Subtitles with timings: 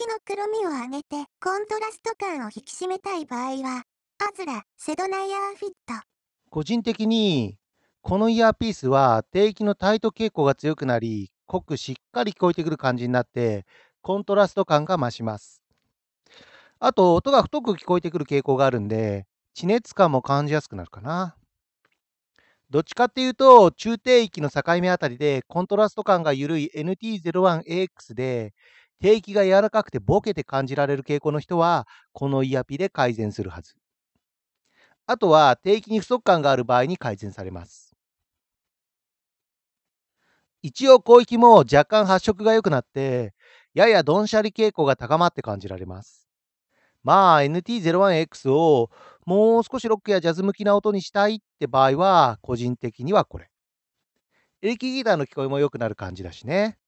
[0.00, 3.84] の黒みを上げてコントラスト感を引き締めたい場合は、
[4.18, 5.94] アズラセドナイヤーフィット。
[6.50, 7.58] 個人的に、
[8.02, 13.66] このイヤーピースは低域のタイト傾向が強くなり、濃くしっかり聞こえてくる感じになって、
[14.02, 15.62] コントラスト感が増します。
[16.80, 21.36] あと、音が太く聞こえてくる傾向があるんで、地熱感も感じやすくなるかな。
[22.68, 28.52] どっちかっていうと、中低域の境目あたりでコントラスト感が緩い NT01AX で、
[29.00, 33.74] 低域が柔らかくてボケて感じられる傾向の人は、このイヤピで改善するはず。
[35.06, 37.94] あとは、低域に不足感がある場合に改善されます。
[40.62, 43.34] 一応、広域も若干発色が良くなって、
[43.74, 46.26] ややドンシャリ傾向が高まって感じられます。
[47.02, 48.90] まあ、NT01X を
[49.26, 53.50] もう少しロックやジャズ向きな音にしたいって場合は、個人的にはこれ。
[54.62, 56.78] エレキギターの聞こえも良くなる感じだしね。